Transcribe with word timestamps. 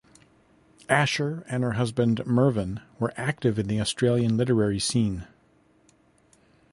Asher 0.89 1.43
and 1.47 1.61
her 1.61 1.73
husband 1.73 2.25
Mervyn 2.25 2.81
were 2.97 3.13
active 3.17 3.59
in 3.59 3.67
the 3.67 3.79
Australian 3.79 4.35
literary 4.35 4.79
scene. 4.79 5.27